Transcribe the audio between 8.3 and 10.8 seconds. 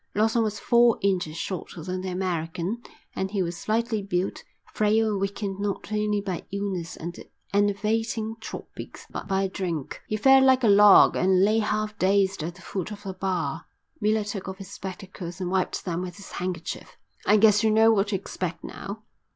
tropics, but by drink. He fell like a